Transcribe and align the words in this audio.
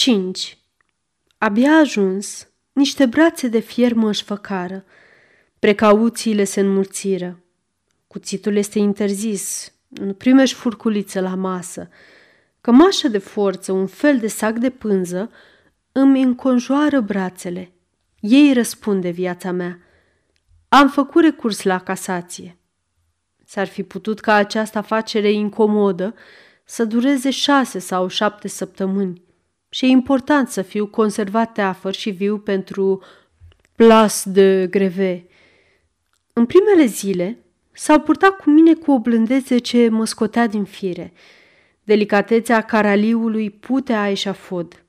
5. 0.00 0.58
Abia 1.38 1.76
ajuns, 1.76 2.48
niște 2.72 3.06
brațe 3.06 3.48
de 3.48 3.58
fier 3.58 3.92
mă 3.92 4.12
făcară. 4.12 4.84
Precauțiile 5.58 6.44
se 6.44 6.60
înmulțiră. 6.60 7.42
Cuțitul 8.06 8.56
este 8.56 8.78
interzis, 8.78 9.72
nu 9.88 10.12
primești 10.12 10.56
furculiță 10.56 11.20
la 11.20 11.34
masă. 11.34 11.88
Cămașă 12.60 13.08
de 13.08 13.18
forță, 13.18 13.72
un 13.72 13.86
fel 13.86 14.18
de 14.18 14.26
sac 14.26 14.56
de 14.56 14.70
pânză, 14.70 15.30
îmi 15.92 16.22
înconjoară 16.22 17.00
brațele. 17.00 17.72
Ei 18.20 18.52
răspunde 18.52 19.10
viața 19.10 19.50
mea. 19.52 19.78
Am 20.68 20.88
făcut 20.88 21.22
recurs 21.22 21.62
la 21.62 21.78
casație. 21.78 22.58
S-ar 23.44 23.66
fi 23.66 23.82
putut 23.82 24.20
ca 24.20 24.34
această 24.34 24.78
afacere 24.78 25.32
incomodă 25.32 26.14
să 26.64 26.84
dureze 26.84 27.30
șase 27.30 27.78
sau 27.78 28.08
șapte 28.08 28.48
săptămâni 28.48 29.28
și 29.70 29.84
e 29.84 29.88
important 29.88 30.48
să 30.48 30.62
fiu 30.62 30.86
conservat 30.86 31.52
teafăr 31.52 31.94
și 31.94 32.10
viu 32.10 32.38
pentru 32.38 33.02
plas 33.76 34.24
de 34.24 34.66
greve. 34.66 35.26
În 36.32 36.46
primele 36.46 36.84
zile 36.84 37.38
s-au 37.72 38.00
purtat 38.00 38.36
cu 38.36 38.50
mine 38.50 38.74
cu 38.74 38.92
o 38.92 38.98
blândețe 38.98 39.58
ce 39.58 39.88
mă 39.88 40.04
scotea 40.04 40.46
din 40.46 40.64
fire, 40.64 41.12
delicatețea 41.84 42.60
caraliului 42.60 43.50
putea 43.50 44.10
eșafod. 44.10 44.84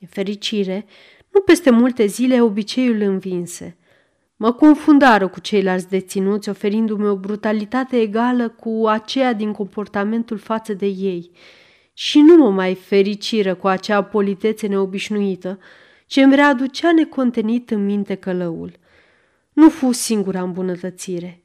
În 0.00 0.06
fericire, 0.06 0.86
nu 1.30 1.40
peste 1.40 1.70
multe 1.70 2.06
zile 2.06 2.42
obiceiul 2.42 3.00
învinse– 3.00 3.76
Mă 4.36 4.52
confundară 4.52 5.28
cu 5.28 5.40
ceilalți 5.40 5.88
deținuți, 5.88 6.48
oferindu-mi 6.48 7.06
o 7.06 7.16
brutalitate 7.16 8.00
egală 8.00 8.48
cu 8.48 8.86
aceea 8.86 9.32
din 9.32 9.52
comportamentul 9.52 10.38
față 10.38 10.74
de 10.74 10.86
ei 10.86 11.30
și 11.94 12.20
nu 12.20 12.36
mă 12.36 12.50
mai 12.50 12.74
fericiră 12.74 13.54
cu 13.54 13.66
acea 13.66 14.02
politețe 14.02 14.66
neobișnuită 14.66 15.58
ce 16.06 16.22
îmi 16.22 16.34
readucea 16.34 16.92
necontenit 16.92 17.70
în 17.70 17.84
minte 17.84 18.14
călăul. 18.14 18.72
Nu 19.52 19.68
fu 19.68 19.92
singura 19.92 20.42
îmbunătățire. 20.42 21.42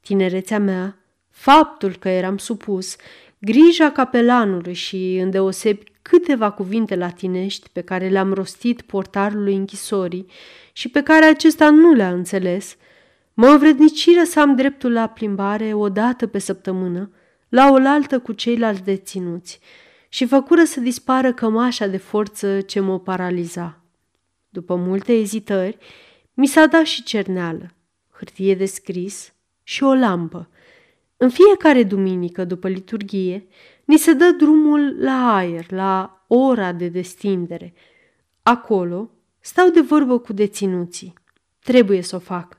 Tinerețea 0.00 0.58
mea, 0.58 0.98
faptul 1.30 1.96
că 1.96 2.08
eram 2.08 2.36
supus, 2.36 2.96
grija 3.38 3.90
capelanului 3.90 4.72
și, 4.72 5.18
îndeosebi, 5.22 5.84
câteva 6.02 6.50
cuvinte 6.50 6.96
latinești 6.96 7.68
pe 7.72 7.80
care 7.80 8.08
le-am 8.08 8.32
rostit 8.32 8.82
portarului 8.82 9.54
închisorii 9.54 10.26
și 10.72 10.88
pe 10.88 11.02
care 11.02 11.24
acesta 11.24 11.70
nu 11.70 11.92
le-a 11.92 12.12
înțeles, 12.12 12.76
mă 13.34 13.46
învredniciră 13.46 14.22
să 14.24 14.40
am 14.40 14.54
dreptul 14.54 14.92
la 14.92 15.06
plimbare 15.06 15.72
o 15.72 15.88
dată 15.88 16.26
pe 16.26 16.38
săptămână, 16.38 17.10
la 17.52 17.70
oaltă 17.70 18.18
cu 18.18 18.32
ceilalți 18.32 18.82
deținuți, 18.82 19.60
și 20.08 20.26
făcură 20.26 20.64
să 20.64 20.80
dispară 20.80 21.32
cămașa 21.32 21.86
de 21.86 21.96
forță 21.96 22.60
ce 22.60 22.80
mă 22.80 23.00
paraliza. 23.00 23.80
După 24.48 24.74
multe 24.74 25.12
ezitări, 25.12 25.78
mi 26.34 26.46
s-a 26.46 26.66
dat 26.66 26.84
și 26.84 27.02
cerneală, 27.02 27.74
hârtie 28.10 28.54
de 28.54 28.64
scris 28.64 29.32
și 29.62 29.82
o 29.82 29.94
lampă. 29.94 30.48
În 31.16 31.30
fiecare 31.30 31.82
duminică, 31.82 32.44
după 32.44 32.68
liturghie, 32.68 33.46
Ni 33.84 33.96
se 33.96 34.12
dă 34.12 34.30
drumul 34.30 34.96
la 35.02 35.34
aer, 35.34 35.70
la 35.70 36.24
ora 36.26 36.72
de 36.72 36.88
destindere. 36.88 37.74
Acolo 38.42 39.10
stau 39.40 39.68
de 39.68 39.80
vorbă 39.80 40.18
cu 40.18 40.32
deținuții. 40.32 41.14
Trebuie 41.58 42.02
să 42.02 42.16
o 42.16 42.18
fac. 42.18 42.58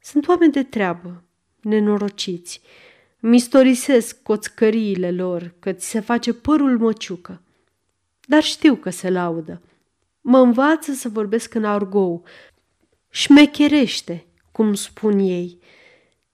Sunt 0.00 0.28
oameni 0.28 0.52
de 0.52 0.62
treabă, 0.62 1.22
nenorociți. 1.60 2.60
Mistorisesc 3.20 4.22
coțcăriile 4.22 5.10
lor, 5.10 5.54
că 5.58 5.72
ți 5.72 5.88
se 5.88 6.00
face 6.00 6.32
părul 6.32 6.78
măciucă. 6.78 7.42
Dar 8.26 8.42
știu 8.42 8.74
că 8.74 8.90
se 8.90 9.10
laudă. 9.10 9.62
Mă 10.20 10.38
învață 10.38 10.92
să 10.92 11.08
vorbesc 11.08 11.54
în 11.54 11.64
argou. 11.64 12.24
Șmecherește, 13.08 14.26
cum 14.52 14.74
spun 14.74 15.18
ei. 15.18 15.58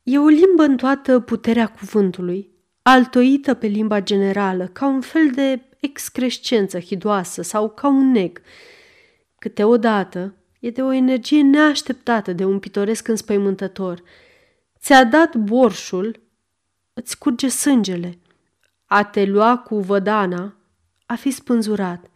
E 0.03 0.19
o 0.19 0.27
limbă 0.27 0.63
în 0.63 0.77
toată 0.77 1.21
puterea 1.21 1.67
cuvântului, 1.67 2.51
altoită 2.83 3.55
pe 3.55 3.67
limba 3.67 4.01
generală, 4.01 4.67
ca 4.67 4.87
un 4.87 5.01
fel 5.01 5.31
de 5.31 5.61
excrescență 5.81 6.81
hidoasă 6.81 7.43
sau 7.43 7.71
ca 7.71 7.89
un 7.89 8.11
neg. 8.11 8.43
Câteodată 9.39 10.35
e 10.61 10.71
de 10.71 10.83
o 10.83 10.93
energie 10.93 11.43
neașteptată 11.43 12.33
de 12.33 12.45
un 12.45 12.59
pitoresc 12.59 13.09
înspăimântător. 13.09 14.03
Ți-a 14.79 15.05
dat 15.05 15.37
borșul, 15.37 16.21
îți 16.97 17.19
curge 17.19 17.49
sângele. 17.49 18.19
A 18.85 19.05
te 19.05 19.25
lua 19.25 19.59
cu 19.59 19.81
vădana, 19.81 20.57
a 21.07 21.15
fi 21.15 21.31
spânzurat, 21.31 22.11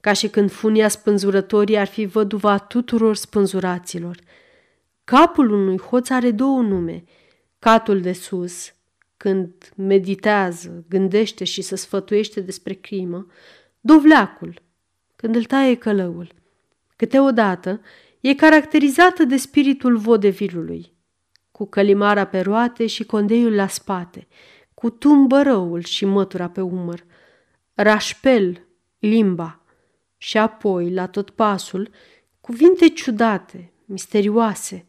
ca 0.00 0.12
și 0.12 0.28
când 0.28 0.50
funia 0.50 0.88
spânzurătorii 0.88 1.78
ar 1.78 1.86
fi 1.86 2.04
văduva 2.04 2.58
tuturor 2.58 3.16
spânzuraților. 3.16 4.18
Capul 5.04 5.50
unui 5.50 5.78
hoț 5.78 6.08
are 6.08 6.30
două 6.30 6.60
nume, 6.60 7.04
catul 7.58 8.00
de 8.00 8.12
sus– 8.12 8.54
când 9.22 9.72
meditează, 9.76 10.84
gândește 10.88 11.44
și 11.44 11.62
se 11.62 11.76
sfătuiește 11.76 12.40
despre 12.40 12.74
crimă, 12.74 13.26
dovleacul, 13.80 14.62
când 15.16 15.34
îl 15.34 15.44
taie 15.44 15.74
călăul. 15.74 16.32
Câteodată 16.96 17.80
e 18.20 18.34
caracterizată 18.34 19.24
de 19.24 19.36
spiritul 19.36 19.96
vodevilului, 19.96 20.92
cu 21.60 21.66
călimara 21.66 22.24
pe 22.24 22.40
roate 22.40 22.86
și 22.86 23.04
condeiul 23.04 23.54
la 23.54 23.66
spate, 23.66 24.26
cu 24.74 24.90
tumbărăul 24.90 25.82
și 25.82 26.04
mătura 26.04 26.48
pe 26.48 26.60
umăr, 26.60 27.04
rașpel, 27.74 28.66
limba, 28.98 29.62
și 30.16 30.38
apoi, 30.38 30.92
la 30.92 31.06
tot 31.06 31.30
pasul, 31.30 31.90
cuvinte 32.40 32.88
ciudate, 32.88 33.72
misterioase, 33.84 34.86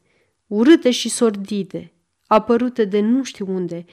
urâte 0.48 0.92
și 0.92 1.10
sordide, 1.10 1.94
apărute 2.28 2.86
de 2.86 3.00
nu 3.00 3.24
știu 3.24 3.46
unde, 3.50 3.86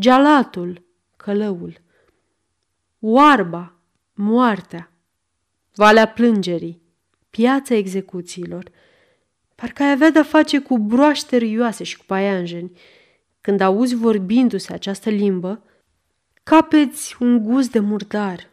Gealatul, 0.00 0.82
călăul, 1.16 1.80
oarba, 2.98 3.74
moartea, 4.14 4.92
valea 5.74 6.08
plângerii, 6.08 6.82
piața 7.30 7.74
execuțiilor. 7.74 8.70
Parcă 9.60 9.82
ai 9.82 9.90
avea 9.90 10.10
de-a 10.10 10.22
face 10.22 10.60
cu 10.60 10.78
broaște 10.78 11.36
rioase 11.36 11.84
și 11.84 11.96
cu 11.96 12.04
paianjeni. 12.06 12.70
Când 13.40 13.60
auzi 13.60 13.94
vorbindu-se 13.94 14.72
această 14.72 15.10
limbă, 15.10 15.62
capeți 16.42 17.16
un 17.20 17.42
gust 17.42 17.70
de 17.70 17.78
murdar, 17.78 18.50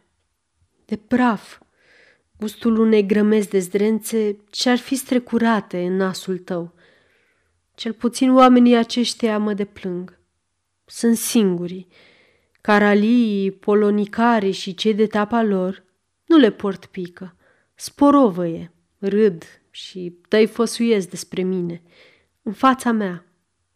de 0.85 0.95
praf, 0.95 1.59
gustul 2.37 2.79
unei 2.79 3.05
grămezi 3.05 3.49
de 3.49 3.59
zdrențe 3.59 4.37
ce 4.49 4.69
ar 4.69 4.77
fi 4.77 4.95
strecurate 4.95 5.85
în 5.85 5.95
nasul 5.95 6.37
tău. 6.37 6.73
Cel 7.75 7.93
puțin 7.93 8.33
oamenii 8.33 8.75
aceștia 8.75 9.37
mă 9.37 9.53
deplâng 9.53 10.19
sunt 10.85 11.17
singuri. 11.17 11.87
Caralii, 12.61 13.51
polonicari 13.51 14.51
și 14.51 14.73
cei 14.73 14.93
de 14.93 15.07
tapa 15.07 15.43
lor 15.43 15.83
nu 16.25 16.37
le 16.37 16.51
port 16.51 16.85
pică. 16.85 17.35
Sporovăie, 17.75 18.71
râd 18.99 19.43
și 19.75 20.17
făsuiesc 20.45 21.09
despre 21.09 21.41
mine, 21.41 21.81
în 22.41 22.53
fața 22.53 22.91
mea, 22.91 23.25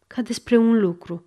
ca 0.06 0.22
despre 0.22 0.56
un 0.56 0.80
lucru. 0.80 1.24